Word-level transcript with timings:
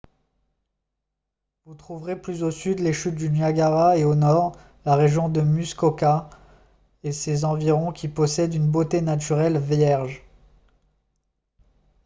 vous 1.67 1.75
trouverez 1.75 2.19
plus 2.19 2.41
au 2.41 2.49
sud 2.49 2.79
les 2.79 2.91
chutes 2.91 3.13
du 3.13 3.29
niagara 3.29 3.97
et 3.99 4.03
au 4.03 4.15
nord 4.15 4.57
la 4.83 4.95
région 4.95 5.29
de 5.29 5.41
muskoka 5.41 6.27
et 7.03 7.11
ses 7.11 7.45
environs 7.45 7.91
qui 7.91 8.07
possèdent 8.07 8.55
une 8.55 8.71
beauté 8.71 9.01
naturelle 9.01 9.59
vierge 9.59 10.25